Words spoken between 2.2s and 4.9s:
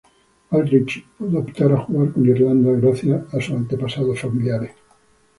Irlanda gracias a sus antepasados familiares.